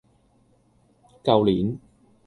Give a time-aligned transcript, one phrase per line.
[1.23, 1.77] 舊年